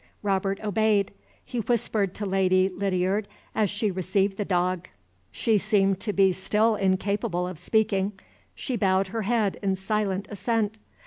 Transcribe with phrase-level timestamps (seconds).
[0.23, 1.11] Robert obeyed.
[1.45, 4.87] He whispered to Lady Lydiard as she received the dog;
[5.31, 8.13] she seemed to be still incapable of speaking
[8.55, 10.79] she bowed her head in silent assent.